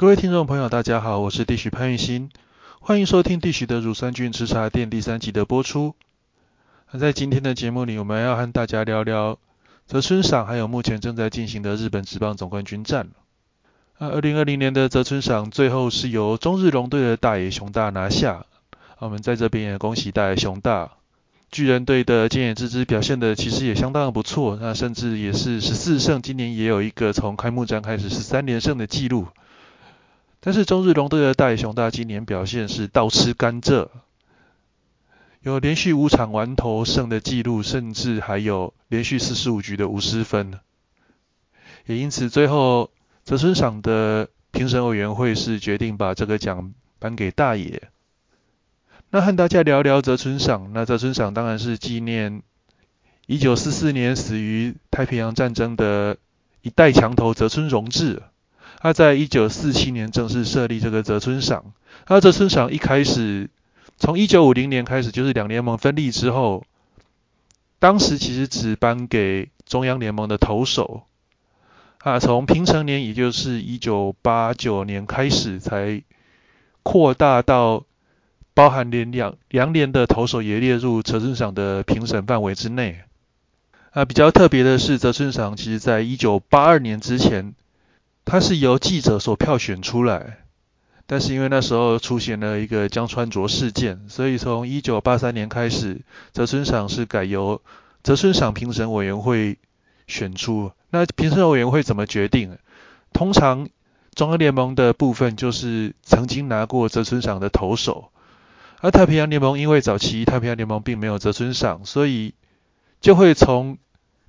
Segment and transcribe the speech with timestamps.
[0.00, 2.30] 各位听众朋友，大家好，我是地许潘玉新，
[2.80, 5.94] 欢迎收听地许的乳酸菌吃茶店第三集的播出。
[6.90, 9.38] 那在今天的节目里，我们要和大家聊聊
[9.84, 13.10] 泽村赏，还有目前正在进行的日本职棒总冠军战。
[13.98, 18.46] 那二零二零年的泽村赏最后是由中日龙队的大野雄大拿下。
[19.00, 20.92] 我们在这边也恭喜大野雄大。
[21.50, 29.28] 巨人队的建野智之表现的其实也相当的不错，那甚至也是十四胜，今年也有一个从开幕战开始十三连胜的记录。
[30.40, 33.88] 但是中日龙队的大野雄大今年表现是倒吃甘蔗，
[35.42, 40.58] 有连续五场完投胜的记录，甚至还有连续四十五局的无失分。
[41.86, 42.90] 也因此最后
[43.24, 47.90] 泽村赏的评审委员会是决定把这个奖颁给大野。
[49.10, 50.70] 那和大家聊聊泽村赏。
[50.72, 52.42] 那泽村赏当然是纪念
[53.26, 56.16] 一九四四年死于太平洋战争的
[56.62, 58.22] 一代强投泽村荣治。
[58.80, 61.72] 他在1947年正式设立这个泽村赏。
[62.08, 63.48] 那泽村赏一开始
[63.96, 66.64] 从1950年开始就是两联盟分立之后，
[67.78, 71.02] 当时其实只颁给中央联盟的投手。
[71.98, 76.02] 啊，从平成年也就是1989年开始才
[76.82, 77.84] 扩大到。
[78.52, 83.00] 包含连两两年的投手也列入泽村赏的评审范围之内。
[83.92, 87.54] 啊，比较特别的是，泽村赏其实在一九八二年之前，
[88.24, 90.44] 他是由记者所票选出来，
[91.06, 97.60] 但是因为那时候出现了一个江川卓事件，所以从一九八三年开始，泽村赏是改由
[98.02, 99.58] 泽村赏评审委员会
[100.06, 100.70] 选出。
[100.90, 102.58] 那评审委员会怎么决定？
[103.12, 103.68] 通常
[104.14, 108.10] 中央联盟的部分就是曾经拿过泽村赏的投手。
[108.80, 112.34] 而太平洋联盟因为早期太平洋联盟并没有泽村赏，所以
[113.00, 113.78] 就会从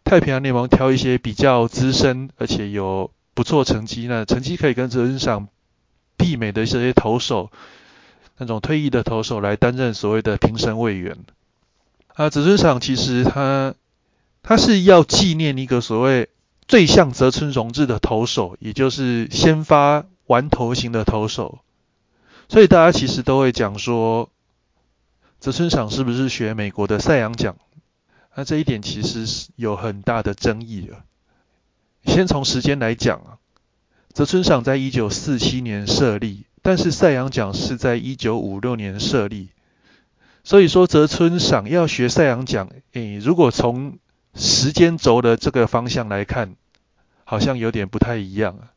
[0.03, 5.47] 太平洋联盟挑一些比较资深而且有不错成绩，那成绩可以跟泽村赏
[6.15, 7.49] 媲美的这些投手，
[8.37, 11.17] 那种退役的投手来担任所谓的评审委员。
[12.13, 13.73] 啊，泽村赏其实他
[14.43, 16.29] 他是要纪念一个所谓
[16.67, 21.61] 最像泽村荣治的投手，也就是先发完投型的投手，
[22.47, 24.29] 所以大家其实都会讲说。
[25.39, 27.55] 泽村赏是不是学美国的赛扬奖？
[28.35, 31.01] 那这一点其实是有很大的争议的。
[32.03, 33.37] 先从时间来讲啊，
[34.13, 39.49] 泽村赏在一九四七年设立，但是赛扬奖是在一九五六年设立。
[40.43, 43.99] 所以说泽村赏要学赛扬奖，诶，如果从
[44.35, 46.55] 时间轴的这个方向来看，
[47.23, 48.71] 好像有点不太一样啊。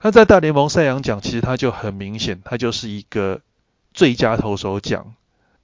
[0.00, 3.40] 那在大联盟赛扬奖，其实它就很明显，它就是一个。
[3.94, 5.14] 最佳投手奖，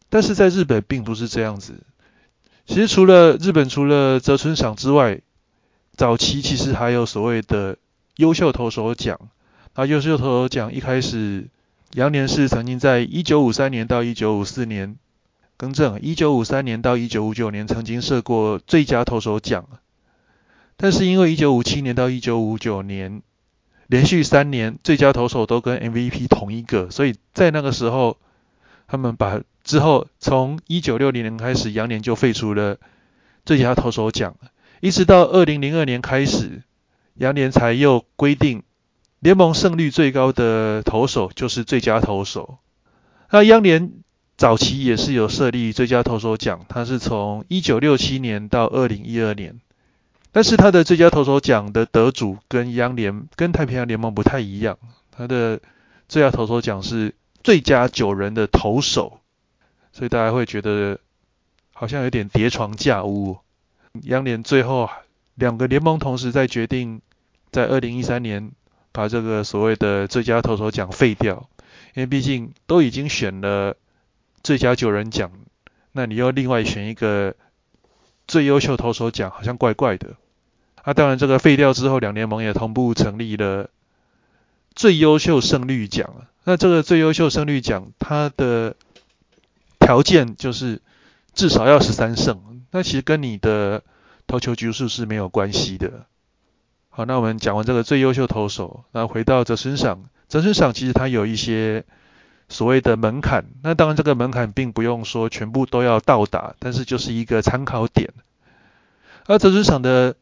[0.08, 1.84] 但是在日本并不是这样子。
[2.66, 5.20] 其实除了日本除了泽村赏之外，
[5.97, 7.77] 早期其实还有所谓的
[8.16, 9.19] 优秀投手奖。
[9.75, 11.49] 那优秀投手奖一开始，
[11.93, 14.97] 杨年是曾经在一九五三年到一九五四年，
[15.56, 19.66] 更正，一九五三年到一九五九年曾经设过最佳投手奖。
[20.77, 23.22] 但是因为一九五七年到一九五九年。
[23.87, 28.16] 连续三年最佳投手都跟 MVP 同一个，所以在那个时候，
[28.88, 32.78] 他们把之后从一九六零年开始，杨年就废除了
[33.44, 34.37] 最佳投手奖，
[34.80, 36.62] 一直到二零零二年开始，
[37.14, 38.62] 杨年才又规定
[39.20, 42.58] 联盟胜率最高的投手就是最佳投手。
[43.30, 43.92] 那央联
[44.36, 49.60] 早期也是有设立最佳投手奖，它是从一九六七年到二零一二年。
[50.32, 54.78] 但是他的最佳投手奖的得主跟央联、跟太平洋联盟不太一样，
[55.12, 55.60] 他的
[56.08, 57.14] 最佳投手奖是
[57.44, 59.20] 最佳九人的投手，
[59.92, 60.98] 所以大家会觉得
[61.72, 63.38] 好像有点叠床架屋。
[64.03, 64.91] 央联最后
[65.34, 67.00] 两个联盟同时在决定，
[67.50, 68.53] 在二零一三年
[68.93, 71.49] 把这个所谓的最佳投手奖废掉，
[71.94, 73.77] 因为毕竟都已经选了
[74.43, 75.31] 最佳九人奖，
[75.93, 77.34] 那你又另外选一个
[78.27, 80.15] 最优秀投手奖，好像怪怪的。
[80.84, 83.71] 那当然，这个废掉之后，两联盟也同步成立了
[84.75, 86.27] 最优秀胜率奖。
[86.45, 88.77] 那这个最优秀胜率奖，它的
[89.80, 90.83] 条件就是
[91.33, 92.60] 至少要十三胜。
[92.71, 93.83] 那其实跟你的
[94.26, 96.06] 投球局数是没有关系的。
[96.88, 100.04] 好，那我们讲完这个最优秀投手，那回到泽村赏。
[100.28, 101.84] 泽村赏其实它有一些
[102.48, 103.47] 所谓的门槛。
[103.62, 108.12] 那当然，这个门槛并不用说全部都要到达，但是就是一个参考点。
[109.26, 110.16] 而泽村赏的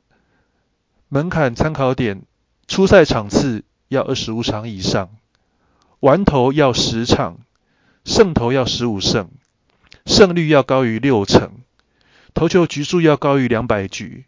[1.08, 2.22] 门槛参考点：
[2.69, 5.10] 初赛场次要二十五场以上，
[6.00, 7.38] 完投要十场，
[8.05, 9.28] 胜投要十五胜，
[10.06, 11.62] 胜率要高于六成，
[12.34, 14.25] 投球局数要高于两百局，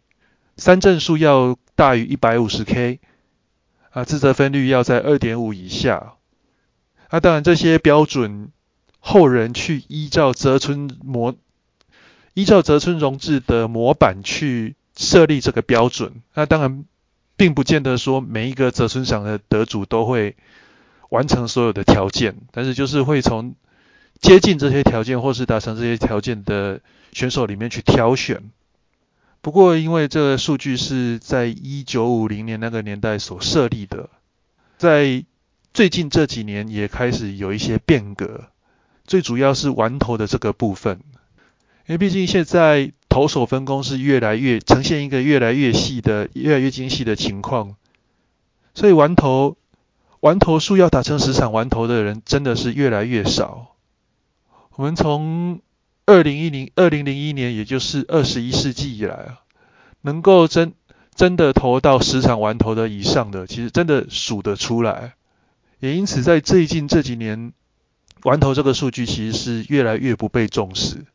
[0.57, 2.99] 三振数要大于一百五十 K。
[3.91, 6.15] 啊，自责分率要在二点五以下。
[7.09, 8.51] 那当然这些标准
[8.99, 11.33] 后人去依照泽村模，
[12.33, 16.21] 依照泽村荣治的模板去设立这个标准。
[16.33, 16.83] 那当然
[17.37, 20.35] 并不见得说每一个泽村赏的得主都会
[21.07, 23.55] 完成所有的条件，但是就是会从
[24.21, 26.81] 接近这些条件或是达成这些条件的
[27.11, 28.51] 选手里面去挑选。
[29.41, 34.09] 不过，因为这个数据是在一九五零年那个年代所设立的，
[34.77, 35.23] 在
[35.71, 38.45] 最近这几年也开始有一些变革，
[39.05, 41.01] 最主要是玩头的这个部分，
[41.85, 47.75] 因为毕竟现在投手分工是越来越呈现一个越来越细的、越来越精细的情况，
[48.73, 49.57] 所以玩头
[50.21, 53.74] 玩头数要达成十场玩头的人真的是越来越少。
[54.75, 55.61] 我们从
[56.05, 59.39] 二零一零二零零一年，也就是二十一世纪以来啊，
[60.01, 60.73] 能够真
[61.13, 65.13] 真的投到十场完投的以上的，其实真的数得出来。
[65.79, 67.53] 也因此，在最近这几年，
[68.23, 71.05] 完投这个数据其实是越来越不被重视。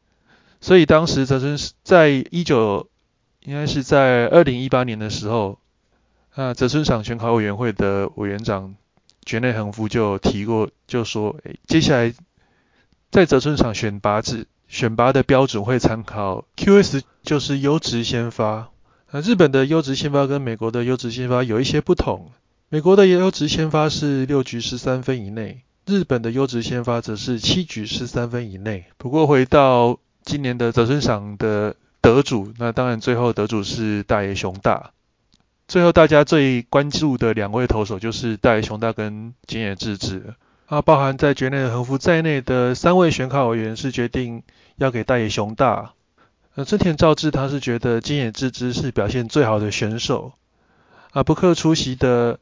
[0.62, 2.88] 所以当时泽村在一九
[3.44, 5.58] 应该是在二零一八年的时候，
[6.34, 8.74] 那泽村赏选考委员会的委员长
[9.26, 12.12] 卷内恒夫就提过，就说，哎，接下来
[13.10, 14.46] 在泽村赏选拔制。
[14.68, 18.68] 选拔的标准会参考 QS，就是优质先发。
[19.10, 22.30] 那日本的优质先发跟美国的优质先发有一些不同。
[22.68, 28.84] 美国的优质先发是六局十三分以内，日本的优质先发则是七局十三分以内。
[28.96, 34.92] 不过回到今年的泽村赏的得主，那当然最后得主是大野雄大。
[35.66, 40.34] 最后大家最关注的两位投手就是大野雄大跟井野智之。
[40.70, 44.44] 啊，包含在局内的横幅在内的三位选考委员是决定
[44.76, 45.94] 要给大野雄大。
[46.54, 50.32] 呃，真田照治他是觉得金野智之是表现最好的选手。
[51.10, 52.38] 啊，不克出席的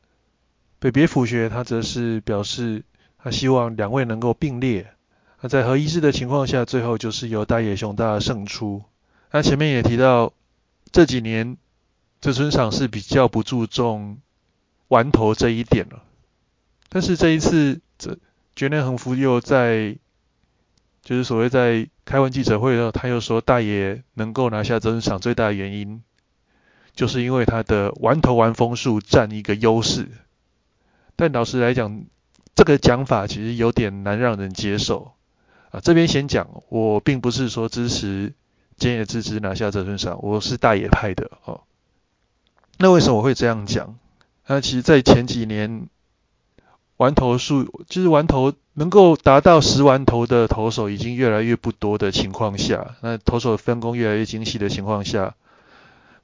[0.79, 2.85] 北别府学他则是表示
[3.17, 4.93] 他希望两位能够并列。
[5.41, 8.83] 那在合一致的情况下，最后就是由大野雄大胜出。
[9.31, 10.35] 那前面也提到
[10.93, 11.57] 这几年
[12.21, 14.19] 这村场是比较不注重
[14.89, 16.03] 玩头这一点了，
[16.91, 17.81] 但是这一次。
[17.99, 18.17] 这
[18.55, 19.99] 绝内恒夫又在，
[21.03, 26.03] 就是所谓在开完记者会后，他又说大爷能够拿下这场最大的原因，
[26.95, 30.09] 就是因为他的玩头玩风数占一个优势。
[31.17, 32.05] 但老实来讲，
[32.55, 35.13] 这个讲法其实有点难让人接受。
[35.71, 38.33] 啊，这边先讲，我并不是说支持
[38.79, 41.63] 菅野智之拿下这尊赏，我是大爷派的哦。
[42.79, 43.99] 那为什么我会这样讲？
[44.47, 45.89] 那其实，在前几年。
[46.99, 55.37] 完投数就是完投能够达到十完投的投手已经越来越不多的情况下，那投手分工越来越精细的情况下，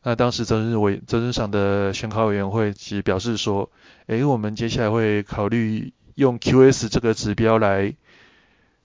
[0.02, 3.70] 那当时泽日委泽日上的选考委员会其实表示说，
[4.06, 7.94] 诶，我们接下来会考虑用 QS 这个指标来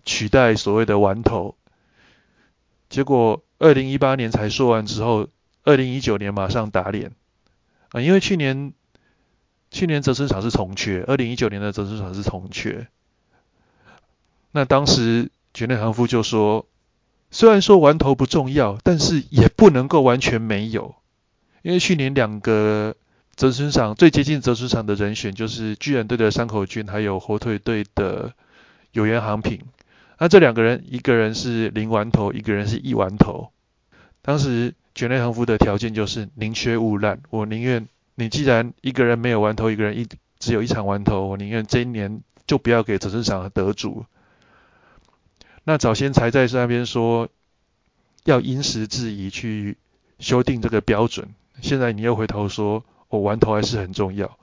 [0.06, 1.56] 取代所谓的完投。
[2.88, 5.28] 结果二零一八年才说完之后，
[5.64, 7.14] 二零一九年马上打脸
[7.90, 8.74] 啊，因为去年。
[9.72, 12.88] 去年泽村场是重缺，二零一九年的泽村场是重缺。
[14.52, 16.66] 那当时卷内行夫就说，
[17.30, 20.96] 虽然说玩头不重要，但是也不能够完全没有，
[21.62, 22.96] 因为去年两个
[23.36, 28.34] 泽村场最接近泽村场的人选就是巨人队的山口俊，还有火腿队的
[28.92, 29.62] 有原航平。
[30.18, 33.52] 那这两个人，一个人是零玩头，一个人是一玩头。
[34.24, 37.88] 当时卷内航夫的条件就是宁缺毋滥，我宁愿。
[38.20, 40.06] 你既然一个人没有完头，一个人一
[40.40, 44.06] 只有一场完头，我宁愿这一年就不要给泽村赏得主。
[45.64, 47.30] 那早先才在那边说
[48.26, 49.78] 要因时制宜去
[50.20, 51.30] 修订这个标准，
[51.62, 54.38] 现在你又回头说我完头还是很重要。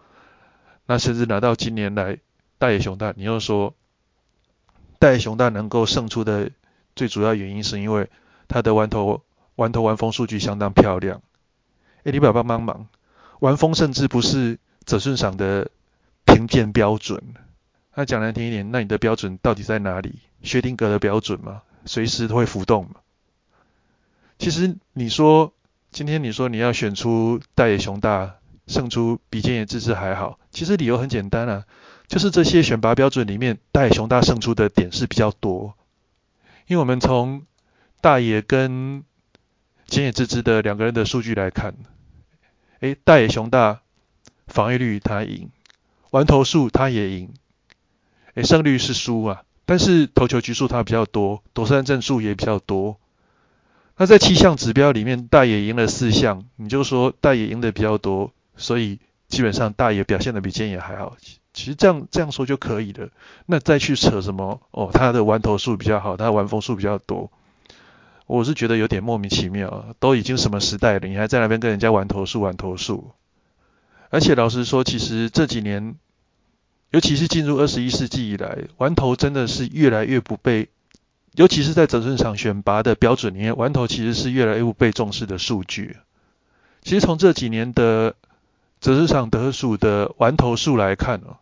[0.87, 2.17] 那甚至拿到今年来
[2.57, 3.75] 大野熊大，你又说
[4.99, 6.51] 大野熊大能够胜出的
[6.95, 8.09] 最主要原因是因为
[8.49, 9.23] 他的完头
[9.57, 11.21] 完头完封数据相当漂亮。
[12.05, 12.89] 哎，你不要帮帮忙。
[13.41, 15.71] 玩风甚至不是泽顺赏的
[16.25, 17.23] 评鉴标准。
[17.95, 20.21] 那讲难听一点，那你的标准到底在哪里？
[20.43, 21.63] 薛定谔的标准吗？
[21.87, 22.97] 随时都会浮动吗？
[24.39, 25.55] 其实你说
[25.91, 31.65] 今天你说你要选出大野雄大胜出比菅野智之还好，其实理由很简单啊，
[32.07, 35.75] 就是这些选拔标准里面大野雄大胜出的点是比较多。
[36.67, 37.47] 因为我们从
[38.01, 39.05] 大野跟
[39.89, 41.75] 菅野智之的两个人的数据来看。
[42.81, 43.81] 哎，大野雄大
[44.47, 45.51] 防御率他赢，
[46.11, 47.31] 完投数他也赢，
[48.35, 52.99] 哎，胜率是输啊，但是投球局数他比较多，夺三振数也比较多。
[53.97, 61.17] 那在七项指标里面，大野赢了四项，你就说大野赢的比较多，所以基本上大野表现的比菅野还好。
[61.55, 63.09] 其实这样这样说就可以了。
[63.47, 67.33] 那再去扯什么哦，他的玩投数比较好，他玩风数比较多，
[68.27, 69.95] 我是觉得有点莫名其妙。
[69.99, 73.13] 都已经什么时代了，你还在那边跟人家玩投数玩投数？
[74.11, 75.97] 而且老实说，其实这几年，
[76.91, 80.69] 尤其是进入二十一世纪以来，玩投真的是越来越不被，
[81.35, 85.97] 尤其是在泽村场选拔的标准里面，玩投其实是越来越不被重视的数据。
[86.83, 88.15] 其实从这几年的
[88.81, 91.39] 泽村场得数的玩投数来看哦。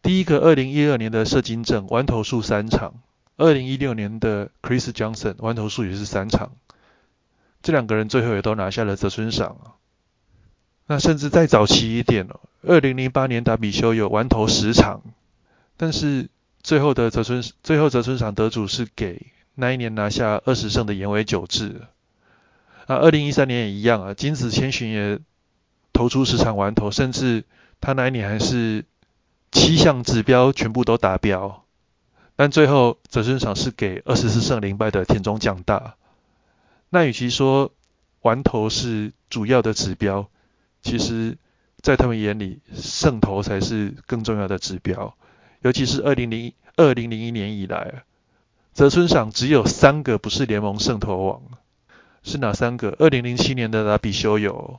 [0.00, 2.92] 第一个，二零一二年的射金正完投数三场；
[3.38, 6.52] 二零一六年的 Chris Johnson 完投数也是三场。
[7.62, 9.56] 这两个人最后也都拿下了泽村赏。
[10.86, 15.02] 那甚至再早期一点哦，二零零八年达比修有完投十场，
[15.78, 16.28] 但是
[16.62, 21.82] 最后的泽村最后泽村赏得主是给那一年拿下二十胜的岩尾久志。
[22.86, 25.18] 啊，二零一三年也一样啊，金子千寻也
[25.92, 27.44] 投出十场完投，甚至
[27.80, 28.84] 他那一年还是。
[29.50, 31.64] 七项指标全部都达标，
[32.38, 35.96] 但最后泽村赏是给二十四胜零败的田中将大。
[36.88, 37.72] 那与其说
[38.20, 40.30] 完投是主要的指标，
[40.80, 41.36] 其实，
[41.82, 45.16] 在他们眼里胜投才是更重要的指标。
[45.62, 48.04] 尤其是二零零二零零一年以来，
[48.72, 51.42] 泽村赏只有三个不是联盟胜投王，
[52.22, 52.94] 是哪三个？
[53.00, 54.78] 二零零七年的拉比修有，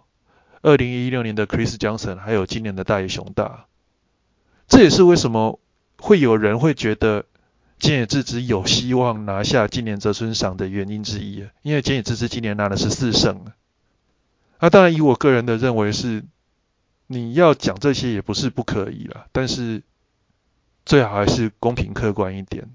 [0.61, 3.65] 二零一六年的 Chris Johnson，还有今年的大野雄大。
[4.69, 5.59] 这也是为什么
[5.97, 7.25] 会有人会觉得
[7.79, 13.45] 菅野智之有希望拿下今年泽村赏的原因之一，因为菅野智之今年拿的是四胜
[14.57, 14.69] 啊。
[14.69, 16.23] 当然以我个人的认为是，
[17.07, 19.81] 你要讲这些也不是不可以了，但是
[20.85, 22.69] 最好还是公平客观一点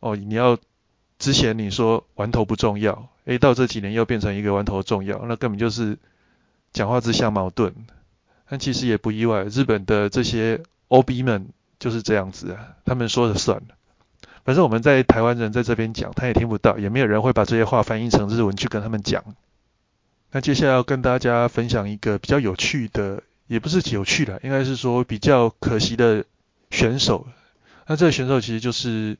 [0.00, 0.16] 哦。
[0.16, 0.58] 你要
[1.18, 5.98] 之前你说玩头不重要，诶，到这几年又变成一个玩头重要，那根本就是
[6.72, 7.74] 讲话自相矛盾。
[8.48, 10.62] 但其实也不意外，日本的这些。
[10.88, 11.48] OB 们
[11.80, 13.75] 就是这样子啊，他们说了算了。
[14.46, 19.24] 反正我们在台湾人在这边讲，他也听不到，也没有人会把这些话翻译成日文去跟他们讲。
[20.30, 26.24] 那接下来要跟大家分享一个比较有趣的，也不是有趣的，应该是说比较可惜的
[26.70, 27.26] 选手。
[27.88, 29.18] 那这个选手其实就是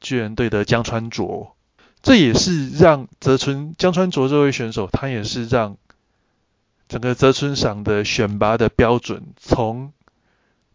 [0.00, 1.54] 巨人队的江川卓，
[2.00, 5.76] 这也是让泽村江川卓这位选手，他也是让
[6.88, 9.92] 整个泽村赏的选拔的标准从。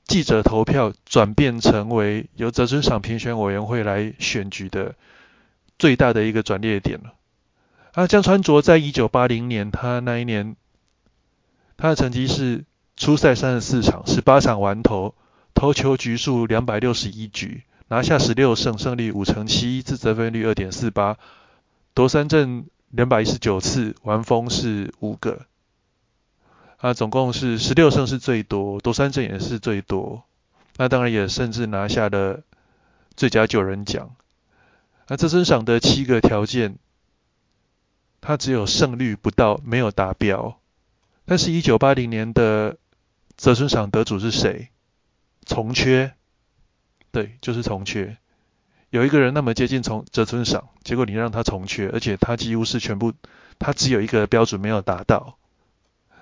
[0.08, 4.96] 记者投票转变成为由泽村赏评选委员会来选举的
[5.78, 7.14] 最大的一个转捩点了。
[7.92, 10.56] 啊，江川卓在一九八零年，他那一年
[11.76, 12.64] 他的成绩是
[12.96, 15.14] 初赛三十四场，十八场完投，
[15.54, 21.18] 投球局数两百六十一局，拿下十六胜，胜率五成七，自责分率二点四八，
[21.94, 25.48] 夺三振两百一十九次，完封是五个。
[26.78, 30.24] 啊，总共是十六胜是最多，夺三胜也是最多。
[30.78, 32.44] 那当然也甚至拿下了
[33.16, 34.16] 最佳九人奖。
[35.08, 36.78] 那这身上的七个条件，
[38.22, 40.60] 他只有胜率不到，没有达标。
[41.26, 42.78] 但是，一九八零年的
[43.36, 44.70] 泽村赏得主是谁？
[45.46, 46.14] 重缺，
[47.12, 48.18] 对，就是重缺。
[48.92, 53.14] 有一个人那么接近从泽村赏，结果你让他重缺，而且他几乎是全部，
[53.58, 55.38] 他只有一个标准没有达到。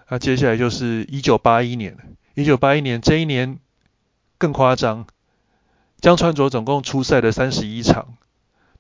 [0.07, 1.97] 那接下来就是一九八一年，
[2.35, 3.59] 一九八一年这一年
[4.37, 5.07] 更夸张，
[5.99, 8.15] 江川卓总共出赛了三十一场，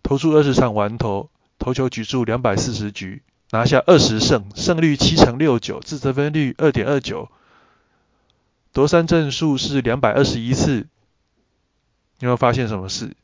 [0.03, 7.31] 投出二十场完投，投球局数两百四十局，拿下二十胜，胜率七成六九，自责分率二点二九，
[8.71, 10.87] 夺三振数是两百二十一次。
[12.19, 13.15] 有没有发现什么事？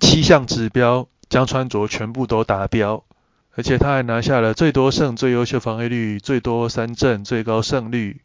[0.00, 3.02] 七项指标江川卓全部都达标。
[3.54, 8.22] 而且他还拿下了最多胜、最优秀防御率、最多三振、最高胜率。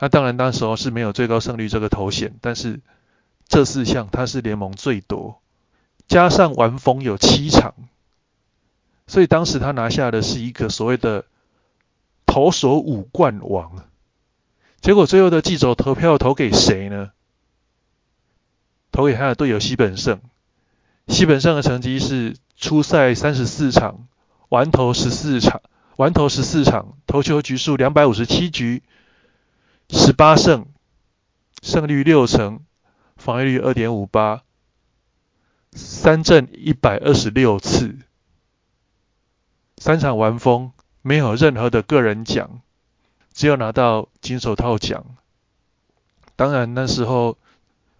[0.00, 2.80] 那当然当时候是没有最高胜率这个头衔，但是
[3.46, 5.40] 这四项他是联盟最多，
[6.08, 7.74] 加上完封有七场，
[9.06, 11.24] 所以当时他拿下的是一个所谓的
[12.26, 13.84] 投手五冠王。
[14.80, 17.12] 结果最后的记者投票投给谁呢？
[18.90, 20.20] 投给他的队友西本胜。
[21.06, 22.34] 西本胜的成绩是。
[22.62, 24.06] 初赛三十四场，
[24.48, 25.62] 完投十四场，
[25.96, 28.84] 完投十四场，投球局数两百五十七局，
[29.90, 30.66] 十八胜，
[31.60, 32.60] 胜率六成，
[33.16, 34.42] 防御率二点五八，
[35.72, 37.98] 三振一百二十六次，
[39.76, 40.70] 三场完封，
[41.02, 42.60] 没有任何的个人奖，
[43.34, 45.04] 只有拿到金手套奖。
[46.36, 47.36] 当然那时候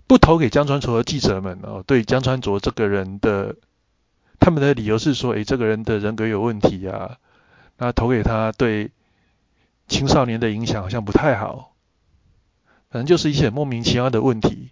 [0.06, 3.56] 不投给江川卓的记者们哦，对江川卓这个人的。
[4.44, 7.18] 他们的理由是说，诶，这个人的人格有问题啊，
[7.78, 8.90] 那投给他对
[9.86, 11.76] 青少年的影响好像不太好，
[12.90, 14.70] 反正就是一些莫名其妙的问题。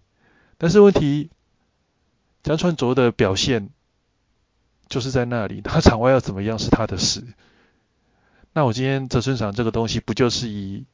[0.59, 1.31] 但是问题，
[2.43, 3.71] 江川卓的表现
[4.89, 7.25] 就是在那里，他场外要怎么样是他的事。
[8.53, 10.85] 那我今天泽村场这个东西不就是以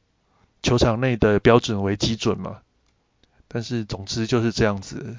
[0.61, 2.59] 球场内的标准为基准吗？
[3.47, 5.17] 但是总之就是这样子，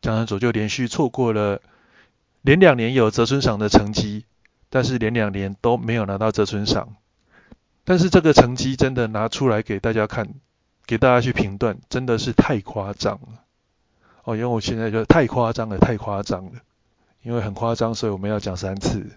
[0.00, 1.60] 江川卓就连续错过了
[2.44, 4.26] 连两年有泽村赏的成绩，
[4.68, 6.96] 但是连两年都没有拿到泽村赏。
[7.84, 10.34] 但是这个成绩真的拿出来给大家看，
[10.84, 13.40] 给大家去评断，真的是太夸张了。
[14.24, 16.60] 哦，因为我现在就太夸张了，太夸张了，
[17.22, 19.12] 因为很夸张，所以我们要讲三次。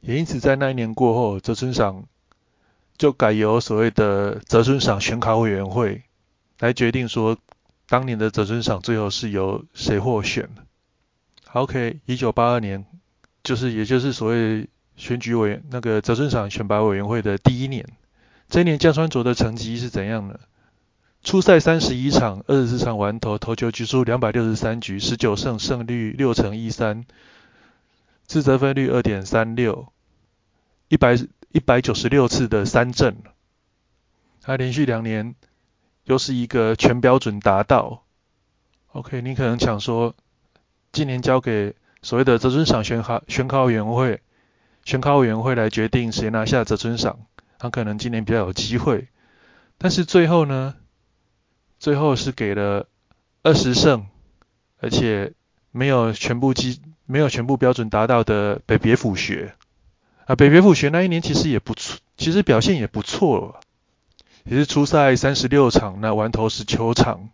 [0.00, 2.06] 也因此，在那一年过后，泽村赏
[2.98, 6.02] 就改由所谓的泽村赏选考委员会
[6.58, 7.38] 来决定说，
[7.88, 10.50] 当年的泽村赏最后是由谁获选。
[11.54, 12.84] OK，一九八二年，
[13.42, 14.68] 就是也就是所谓。
[14.96, 17.84] 选举委那个泽村赏选拔委员会的第一年，
[18.48, 20.38] 这一年江川卓的成绩是怎样呢？
[21.24, 27.04] 初赛三十一场，二十四场完投，投球局数两百六十三局，十九胜，胜率六成一三，
[28.24, 29.92] 自责分率二点三六，
[30.86, 31.16] 一百
[31.50, 33.16] 一百九十六次的三振，
[34.42, 35.34] 他连续两年
[36.04, 38.04] 又是一个全标准达到。
[38.92, 40.14] OK，你可能想说，
[40.94, 44.20] 今年交给所谓的泽村赏选考选考委员会。
[44.84, 47.20] 选考委员会来决定谁拿下泽村赏，
[47.58, 49.08] 他可能今年比较有机会。
[49.78, 50.74] 但是最后呢，
[51.80, 52.86] 最后是给了
[53.42, 54.06] 二十胜，
[54.80, 55.32] 而且
[55.72, 59.54] 没有全部基没有全部标准达到的北别府学
[60.26, 63.58] 啊，北别府学那一年其实也不错，其实表现也不错，
[64.44, 67.30] 也是初赛三十六场，那完投十球场，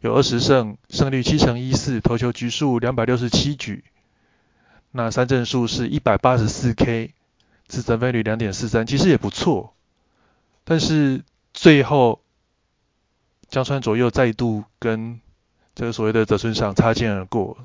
[0.00, 3.84] 有二十胜，胜率七成一四，投球局数两百六十七局。
[4.92, 7.14] 那三振数是一百八十四 K，
[7.68, 9.74] 自责分率两点四三，其实也不错。
[10.64, 12.20] 但是最后
[13.48, 15.20] 江川左右再度跟
[15.74, 17.58] 这个所谓的泽村赏擦肩而过，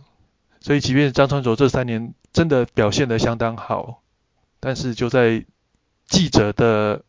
[0.60, 4.02] 所以即便江川卓这三年真的表现得相当好，
[4.60, 5.46] 但是就在
[6.08, 7.04] 记者的，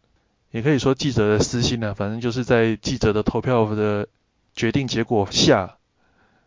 [0.51, 4.09] 也可以说记者的私心呢，反正就是在记者的投票的
[4.57, 5.77] 决定结果下。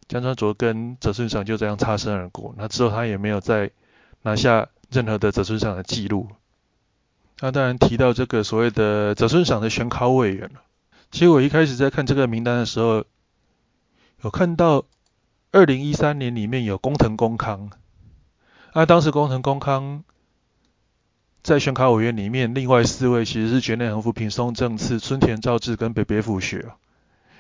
[0.10, 3.70] 江川卓跟泽村赏就这样擦身而过，那之后他也没有再
[4.24, 6.30] 拿下任何的泽村赏的记录。
[7.40, 10.64] 那当然提到这个所谓的泽村赏的选考委员了，
[11.12, 13.06] 其实我一开始在看这个名单的时候，
[14.24, 14.86] 有看到
[15.52, 17.70] 二零一三年里面有工藤公康，
[18.74, 20.04] 那当时工藤公康
[21.44, 26.72] 在选考委员里面，另外四位其实是绝内横幅平松正次、春田照志跟北北府学，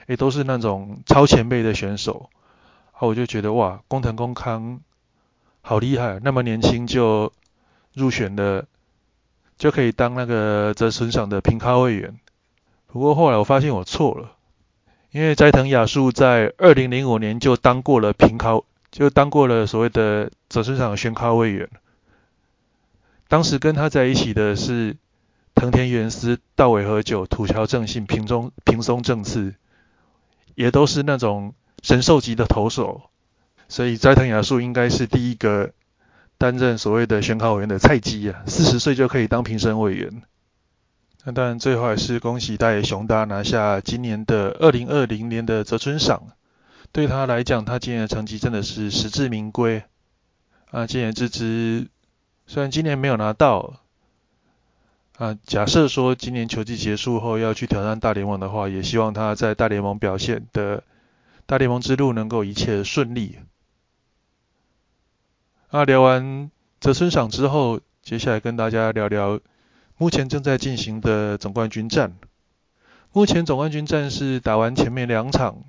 [0.10, 2.32] 也都是那种超前辈的选手。
[2.98, 4.82] 我就觉得哇，工藤公康
[5.62, 7.32] 好厉害，那么年轻就
[7.94, 8.66] 入选了，
[9.56, 12.20] 就可以当那个泽村赏的评考委员。
[12.88, 14.32] 不过后来我发现我错了，
[15.12, 21.70] 因为斋藤雅树在二零零五年就当过了评考，就当过了所谓的泽村赏选考委员。
[23.28, 24.98] 当时跟他在一起的是
[25.54, 29.54] 藤田元司、道尾和久、土桥正信、平中平松正次，
[30.60, 31.56] 也都是那种。
[31.82, 33.04] 神兽级的投手，
[33.70, 35.72] 所以斋藤雅树应该是第一个
[36.38, 40.22] 担任所谓的选考委员的菜鸡啊，四十岁就可以当评审委员。
[41.24, 46.34] 那当然最后还是恭喜大野雄大拿下今年的二零二零年的泽村赏，
[46.92, 49.84] 对他来讲，他今年的成绩真的是实至名归
[50.72, 50.86] 啊。
[50.86, 51.88] 今年这支
[52.46, 53.80] 虽然今年没有拿到
[55.20, 60.82] 啊，假设说今年球季结束后要去挑战大联盟的话，也希望他在大联盟表现的。
[61.46, 63.38] 大联盟之路能够一切顺利。
[65.72, 69.42] 啊，聊完泽村赏之后，接下来跟大家聊聊
[69.98, 72.16] 目前正在进行的总冠军战。
[73.12, 75.64] 目前总冠军战是打完前面两场，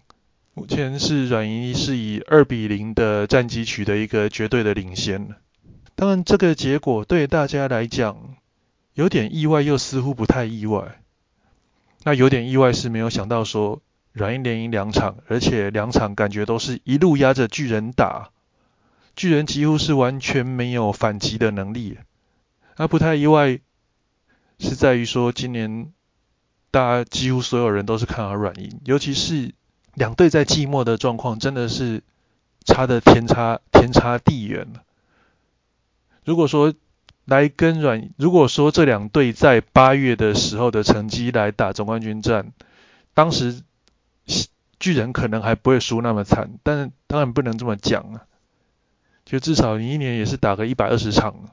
[0.55, 5.35] 目前是软银是以二比零的战绩取得一个绝对的领先。
[5.97, 8.37] 当然，这个结果对大家来讲
[8.95, 11.01] 有点意外，又似乎不太意外。
[12.05, 13.83] 那有点意外是没有想到说。
[14.13, 18.31] 软硬连赢两场，而且两场感觉都是一路压着巨人打，
[19.15, 21.97] 巨人几乎是完全没有反击的能力。
[22.77, 23.61] 那不太意外，
[24.59, 25.93] 是在于说今年
[26.73, 29.55] 大家几乎所有人都是看好软银，尤其是
[29.95, 32.03] 两队在季末的状况真的是
[32.65, 34.67] 差的天差天差地远。
[36.25, 36.75] 如果说
[37.31, 42.53] 来跟软，如果说这两队在八月的时候的成绩来打总冠军战，
[43.15, 43.63] 当时。
[44.79, 48.25] 巨人可能还不会输那么惨，但当然不能这么讲啊。
[49.27, 51.51] 就至少你一年也是打个一百二十场，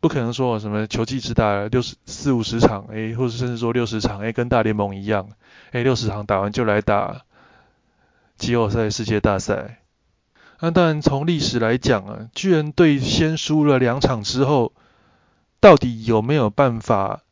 [0.00, 5.28] 不可能说什么球季只打六十四五十场，哎，或者甚至说六十场，哎，跟大联盟一样，
[5.70, 7.22] 哎，六十场打完就来打
[8.36, 9.79] 季后赛、世界大赛。
[10.60, 14.72] 那当然从历史来讲啊，巨人队先输了两场之后，
[15.58, 17.22] 到底有没有办法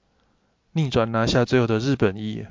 [0.73, 2.47] 逆转拿下最后的日本一？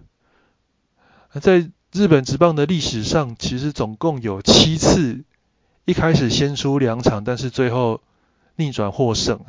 [1.42, 5.24] 在日本职棒的历史上，其实总共有七次，
[5.86, 8.02] 一开始先输两场，但是最后
[8.56, 9.40] 逆转获胜。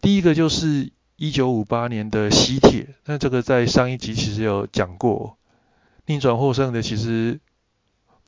[0.00, 5.36] 第一个就是一九五八年的西铁，那这个在上一集其实有讲过，
[6.06, 7.40] 逆转获胜的其实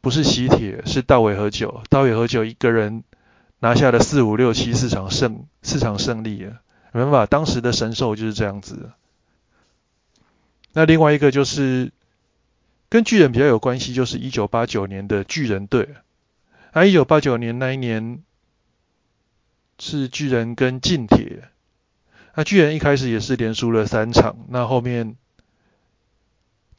[0.00, 3.02] 不是西铁，是大尾和久，大尾和久一个人
[3.58, 6.60] 拿下了四五六七四场胜四场胜利啊，
[6.92, 8.92] 没办法，当时的神兽就是这样子。
[10.72, 11.92] 那另外一个就是
[12.88, 15.96] 跟巨人比较有关系，就是一九八九年的巨人队，
[16.70, 18.22] 啊，一九八九年那一年
[19.78, 21.48] 是巨人跟近铁。
[22.34, 25.16] 那巨人一开始也是连输了三场，那后面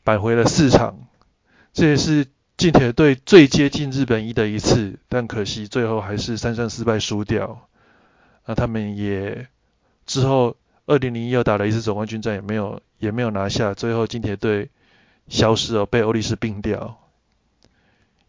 [0.05, 1.08] 扳回了四场，
[1.73, 2.27] 这也是
[2.60, 7.69] 近铁队最接近日本一的一次，但可惜最后还是三胜四败输掉。
[8.45, 9.48] 那他们也
[10.06, 14.67] 之后二零零一又打了一次总冠军战，也没有也没有拿下，最后近铁队
[15.30, 17.00] 消失了，被欧力士并掉，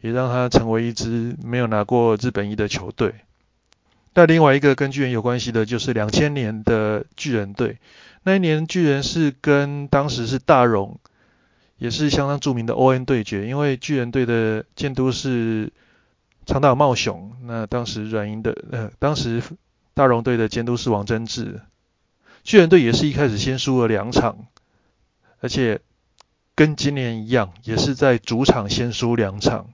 [0.01, 3.17] 也让他成为一支没有拿过日本一的球队。
[4.15, 7.79] 那另外一个跟巨人有关系的，就是两千年的巨人队。
[8.23, 11.01] 那一年巨人是跟当时是大荣，
[11.81, 13.49] 也是相当著名的 O.N 对决。
[13.49, 15.73] 因为巨人队的监督是
[16.47, 19.43] 长岛茂雄，那当时软银的呃，当时
[19.95, 21.61] 大荣队的监督是王贞治。
[22.45, 24.47] 巨人队也是一开始先输了两场，
[25.41, 25.81] 而且
[26.55, 29.73] 跟今年一样，也是在主场先输两场。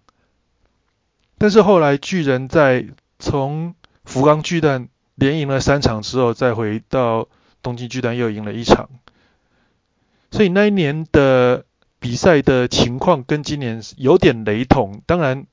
[1.39, 2.87] 但是后来巨人在
[3.19, 7.29] 从福冈巨蛋连赢了三场之后，再回到
[7.63, 8.89] 东京巨蛋又赢了一场，
[10.31, 11.65] 所以那一年的
[11.99, 15.03] 比赛的情况跟今年有点雷同。
[15.07, 15.47] 当然，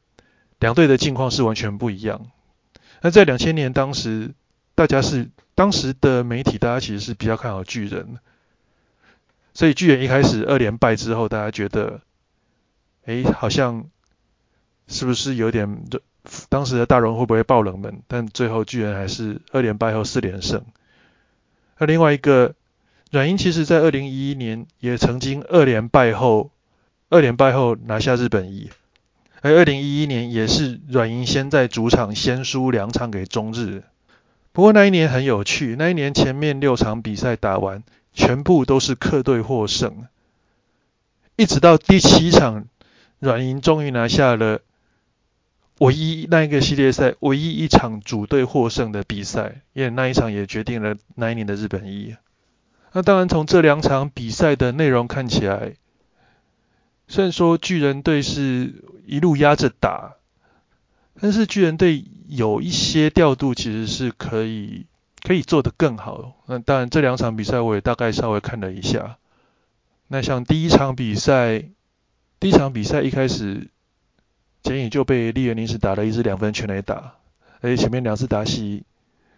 [0.60, 2.28] 两队的境况是完全不一样。
[3.02, 4.34] 那在两千年当时，
[4.76, 8.18] 大家是当时的媒体，大家其实是比较看好巨人，
[9.54, 12.02] 所以巨人一开始二连败之后，大家觉得，
[13.06, 13.90] 哎，好像
[14.88, 15.86] 是不是有点
[16.50, 18.02] 当时的大荣会不会爆冷门？
[18.08, 20.64] 但最后巨人还是二连败后四连胜。
[21.78, 22.56] 那另外一个
[23.14, 26.50] 软银其实在二零一一年也曾经二连败后，
[27.10, 28.72] 二连败后拿下日本一。
[29.42, 33.84] 而二零一一年也是软银先在主场先输两场给中日。
[34.52, 37.84] 不过那一年很有趣，那一年前面六场比赛打完，
[38.16, 40.08] 全部都是客队获胜，
[41.36, 42.66] 一直到第七场，
[43.20, 44.62] 软银终于拿下了。
[45.78, 52.16] 唯一那一个系列赛唯一一场主队获胜的比赛，因为那一场也决定了那一年的日本一。
[52.94, 55.74] 那当然从这两场比赛的内容看起来，
[57.08, 60.14] 虽然说巨人队是一路压着打，
[61.20, 64.86] 但是巨人队有一些调度其实是可以
[65.22, 66.36] 可以做得更好。
[66.46, 69.18] 那当然这两场比赛我也大概稍微看了一下。
[70.08, 71.66] 那像第一场比赛，
[72.40, 73.68] 第一场比赛一开始。
[74.64, 77.16] 简影就被丽园临时打了一支两分全垒打，
[77.60, 78.86] 而且前面两次打戏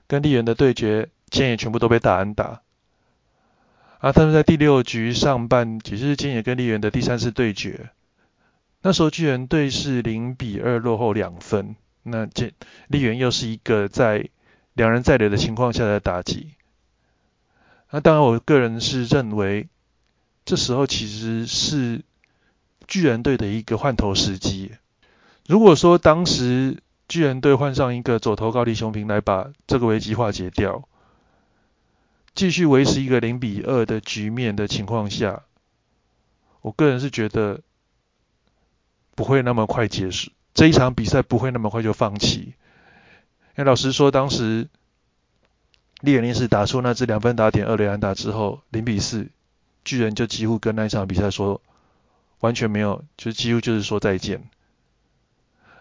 [0.06, 2.62] 跟丽园的对决，简野全部都被打安打。
[4.06, 7.90] 啊，他们在第六局上半，其实是简野跟丽媛的第三次对决，
[8.84, 12.54] 那时候巨人队是零比二落后两分，那这
[12.88, 14.30] 丽媛又是一个在
[14.74, 16.52] 两人在垒的情况下的打击。
[17.90, 19.70] 那当然，我个人是认为，
[20.46, 22.04] 这时候其实是
[22.88, 24.74] 巨人队的一个换头时机。
[25.48, 30.88] 如果说当时巨人队换上一个左投高丽雄平来把这个危机化解掉，
[32.36, 35.44] 继续维持一个零比二的局面的情况下，
[36.62, 37.62] 我个人是觉得
[39.16, 42.54] 不会那么快结束这一场比赛，不会那么快就放弃。
[43.56, 44.68] 那老实说，当时
[46.02, 49.30] 猎人是打出那支两分打点二垒安打之后，零比四，
[49.86, 51.62] 巨人就几乎跟那一场比赛说
[52.42, 54.44] 完全没有，就几乎就是说再见。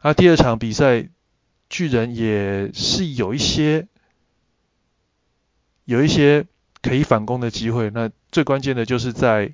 [0.03, 1.09] 那第二场比赛，
[1.69, 3.89] 巨人也是有一些
[5.85, 6.47] 有一些
[6.83, 7.91] 可以反攻的机会。
[7.91, 9.53] 那最关键的就是在，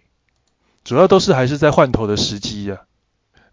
[0.84, 2.82] 主要都是还是在换头的时机啊。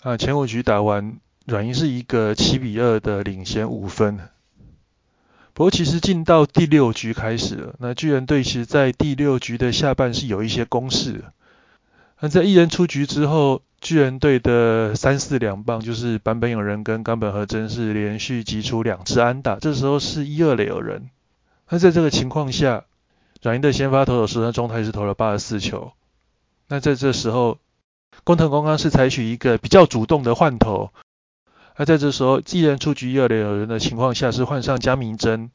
[0.01, 4.19] 啊，前五局打完，软银是一个七比二的领先五分。
[5.53, 11.23] 不过其实进到第六局开始了，那巨人队其实在第六局的下半是有一些攻势。
[12.19, 13.61] 那在一人出局之后。
[13.79, 21.11] 巨人队的三四两棒就是坂本勇人跟冈本和真是连续击出两次安打，这时候是一二垒有人，
[21.69, 22.85] 那在这个情况下，
[23.41, 25.91] 软银的先发投手石川中太是投了八十四球。
[26.67, 27.59] 那在这时候，
[28.23, 30.91] 工藤公刚是采取一个比较主动的换投。
[31.75, 35.51] 那在这时候，既然出局一二垒有人的情况下，是换上加明真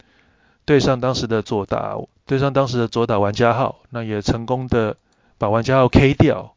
[0.65, 4.95] 对上当时的左打，对上当时的左打玩家号，那也成功的
[5.37, 6.55] 把玩家号 K 掉。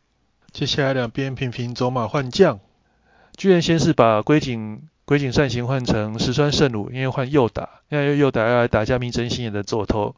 [0.53, 2.61] 接下来两边频频走马换将，
[3.37, 10.17] 巨人先是把龟井龟井善行换成石川圣鲁，因为换右打，因为右打要来打加明真心眼的左投。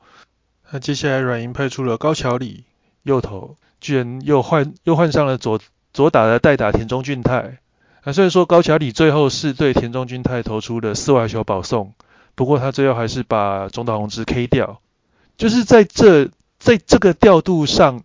[0.70, 2.64] 那接下来软银派出了高桥里
[3.02, 5.60] 右投，居然又换又换上了左
[5.92, 7.58] 左打的代打田中俊太。
[8.02, 11.92] 那虽然说高桥里最后是对田中俊太投出了四外球保送，
[12.34, 14.80] 不过他最后还是把中岛宏之 K 掉。
[15.36, 18.04] 就是在这在这个调度上，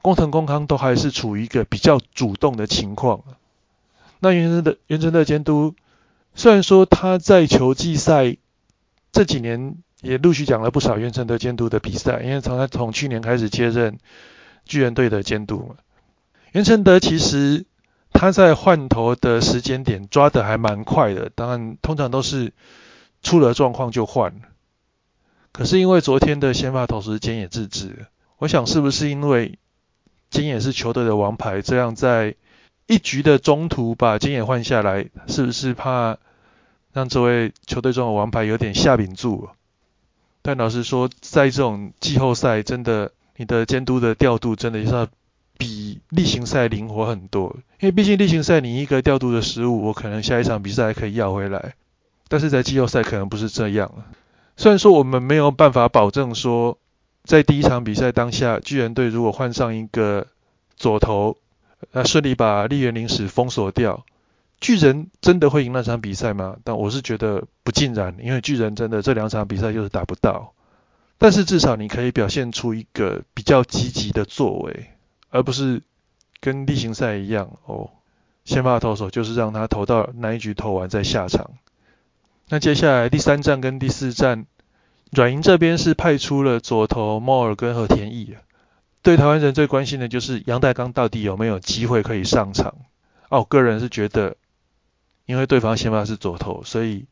[0.00, 3.20] 工藤公康都还是处于一个比较主动的情况。
[4.20, 5.74] 那原成的原成的监督，
[6.34, 8.36] 虽然说他在球季赛
[9.12, 13.98] 这几年也陆续讲了不少原成的监督的比赛，因为从他从去年开始接任
[14.64, 15.76] 巨人队的监督嘛，
[16.52, 17.66] 袁成德其实。
[18.14, 22.52] 他在换头的时间点抓的还蛮快的，当然通常都是
[23.22, 24.42] 出了状况就换。
[25.50, 29.58] 可是因为昨天的先发投手菅野智之，我想是不是因为
[30.30, 32.34] 菅野是球队的王牌，这样在
[32.92, 36.18] 一局的中途把金野换下来，是不是怕
[36.92, 39.48] 让这位球队中的王牌有点下柄住？
[40.42, 45.08] 但老实说，在这种季后赛，真的你的监督的调度真的要。
[45.58, 51.74] 比例行赛灵活很多，因为毕竟例行赛你一个调度的失误，我可能下一场比赛还可以要回来，
[52.26, 53.92] 但是在季后赛可能不是这样。
[54.56, 56.78] 虽然说我们没有办法保证说，
[57.22, 60.26] 在第一场比赛当下，巨人队如果换上一个
[60.76, 61.36] 左投，
[61.90, 64.06] 那顺利把立原临时封锁掉，
[64.60, 66.56] 巨人真的会赢那场比赛吗？
[66.62, 70.52] 但我是觉得不尽然，因为巨人真的这两场比赛就是打不到，
[71.18, 74.86] 但是至少你可以表现出一个比较积极的作为。
[75.34, 75.80] 而不是
[76.40, 77.88] 跟例行赛一样哦，
[78.44, 81.52] 先发投手就是让他投到那一局投完再下场。
[82.50, 84.44] 那接下来第三站跟第四站，
[85.10, 88.36] 软银这边是派出了左投莫尔跟和田义。
[89.02, 92.74] 对台湾人最关心的就是杨代刚到底有没有机会可以上场。
[93.28, 94.36] 哦，个人是觉得，
[95.26, 97.06] 因为对方先发是左投，所以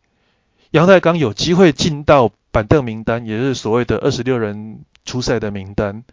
[0.70, 6.04] 杨代刚有机会进到板凳名单，也是所谓的二十六人出赛的名单。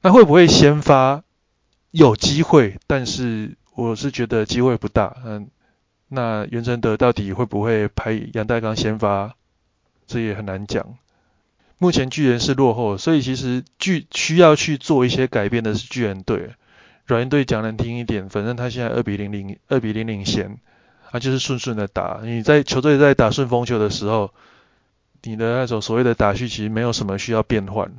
[0.00, 1.22] 那会不会先发？
[1.90, 5.16] 有机会，但是我是觉得机会不大。
[5.24, 5.48] 嗯，
[6.08, 9.34] 那袁成德到底会不会排杨代刚先发？
[10.06, 10.96] 这也很难讲。
[11.78, 16.54] 目前巨人是落后，所以其实巨需要去做一些改变的是巨人队。
[17.06, 20.58] 软银队讲难听一点，反正他现在二比零领二比零领先，
[21.10, 22.20] 他就是顺顺的打。
[22.24, 24.32] 你在球队在打顺风球的时候，
[25.22, 27.92] 你的那种所谓的打序其实没有什么需要变换。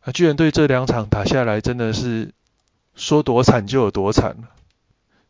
[0.00, 2.32] 啊，巨人队这两场打下来，真的是
[2.96, 4.36] 说多惨就有多惨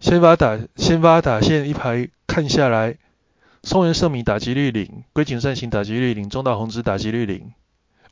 [0.01, 2.97] 先发打先发打线一排看下来，
[3.69, 7.53] 松原圣米打击率零，龟井善行打击率零，中岛宏之打击率零，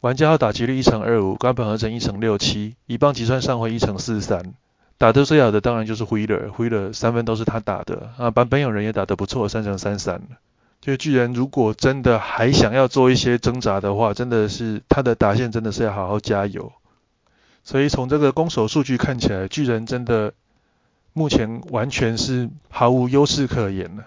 [0.03, 4.53] 玩家号打击率一成二五，冈本合成一成六七，一棒击算上回一成四三，
[4.99, 10.21] 打得最好的当然就是灰勒，灰勒三分都是他打的啊，版本有人也打得不错，三成三三。
[10.83, 16.71] 就巨人如果真的还想要做一些挣扎的话，真的是他的打线真的是要好好加油。
[17.65, 20.35] 所以从这个攻守数据看起来，巨人真的
[21.15, 24.05] 目前完全是毫无优势可言了。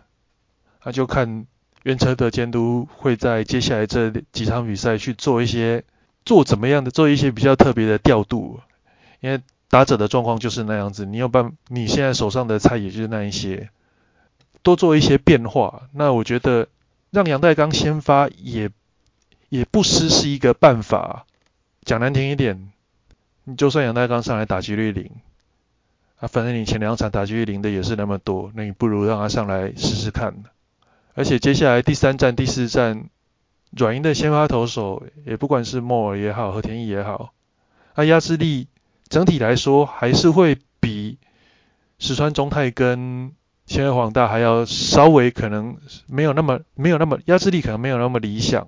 [0.83, 1.45] 那就看
[1.83, 5.83] 原车的监督会在接下来这几场比赛去做一些
[6.25, 8.59] 做怎么样的做一些比较特别的调度，
[9.19, 13.69] 因为打者的状况就是那样子，你有办你现在手上的菜也就是那一些。
[14.61, 16.67] 多做一些变化，那我觉得
[17.11, 18.69] 让杨代刚先发也
[19.47, 21.25] 也不失是一个办法。
[21.85, 22.69] 讲难听一点，
[23.45, 25.09] 你就算杨代刚上来打击率零，
[26.17, 30.43] 啊，反正你前两场打击率零的也是那么多，那你不如让他上来试试看。
[31.13, 33.09] 而且接下来第三站、第四站，
[33.71, 37.33] 软银的先发投手，也不管是莫尔也好，和田义也好，
[37.93, 38.67] 啊，压制力
[39.09, 41.17] 整体来说还是会比
[41.97, 43.33] 石川中泰跟
[43.65, 48.67] 现在黄大还要稍微可能没有那么没有那么压制力可能没有那么理想。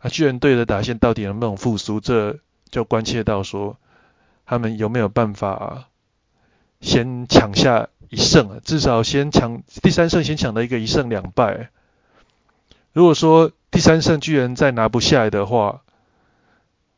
[0.00, 2.38] 啊，巨人队的打线到底能不能复苏，这
[2.70, 3.76] 就关切到说
[4.46, 5.88] 他们有没有办法
[6.80, 11.70] 先抢下一胜啊，至少先抢第三胜先抢到一个一胜两败。
[12.92, 15.82] 如果说第三胜巨人再拿不下来的话，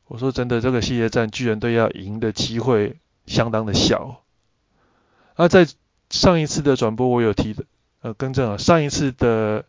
[0.07, 4.23] 我说真的这个系列战巨人队要赢的机会相当的小。
[5.37, 5.67] 那在
[6.11, 7.57] 上一次的转播我有提，
[8.03, 9.65] 呃，更正啊，上一次的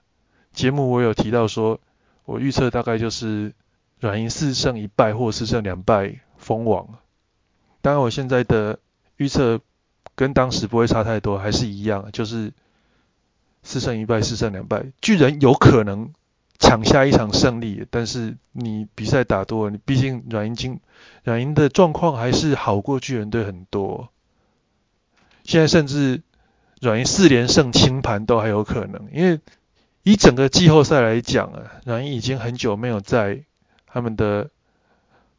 [0.54, 1.80] 节目我有提到说，
[2.26, 3.54] 我预测大概就是
[4.00, 6.98] 软银四胜一败或四胜两败封王。
[7.82, 8.80] 当然，我现在的
[9.18, 9.62] 预测
[10.22, 12.54] 跟当时不会差太多，还是一样，就是
[13.64, 14.86] 四胜一败、四胜两败。
[15.02, 16.14] 巨人有可能
[16.60, 20.80] 抢下一场胜利，但是你比赛打多了，你毕竟软银金
[21.24, 24.10] 软银的状况还是好过巨人队很多。
[25.44, 26.22] 现在甚至
[26.82, 29.40] 软银四连胜清盘都还有可能，因为
[30.04, 33.42] 以整个季后赛来讲啊，软银已经很久没有在
[33.88, 34.52] 他们的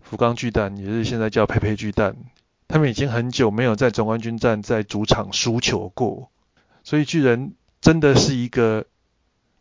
[0.00, 2.16] 福冈巨蛋，也是现在叫佩佩巨蛋，
[2.72, 6.30] 他们已经很久没有在总冠军战在主场输球过，
[6.84, 8.86] 所以巨人真的是一个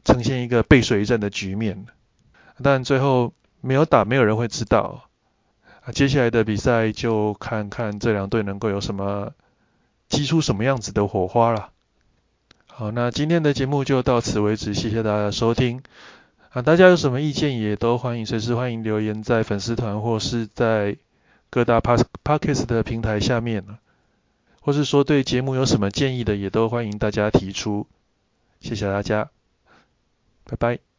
[0.06, 1.88] 呈现一个背水一战的局面。
[2.64, 5.10] 但最后没有打，没有人会知道。
[5.84, 9.34] 啊，接下来的比赛就看看这两队能够有什么
[10.08, 11.72] 激出什么样子的火花了。
[12.68, 15.84] 好，那今天的节目就到此为止，谢谢大家收听。
[16.52, 20.96] 啊，大家有什么意见也都欢迎随时欢迎留言在粉丝团或是在
[21.52, 23.64] 各大 Park Parkes 的平台下面，
[24.62, 27.86] 或是说对节目有什么建议的，也都欢迎大家提出。
[28.62, 29.30] 谢谢大家，
[30.46, 30.91] 拜拜。